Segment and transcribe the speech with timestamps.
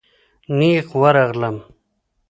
[0.57, 1.57] نېغ ورغلم.